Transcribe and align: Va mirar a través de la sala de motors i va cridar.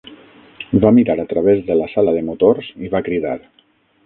Va 0.85 0.91
mirar 0.99 1.17
a 1.23 1.27
través 1.33 1.61
de 1.67 1.77
la 1.83 1.91
sala 1.93 2.17
de 2.19 2.25
motors 2.31 2.73
i 2.87 2.91
va 2.97 3.03
cridar. 3.11 3.37